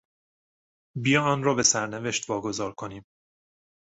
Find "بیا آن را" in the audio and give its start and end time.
1.03-1.53